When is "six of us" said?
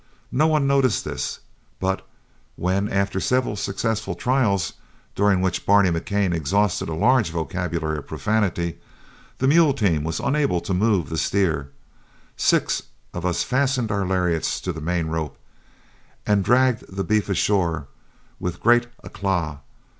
12.35-13.43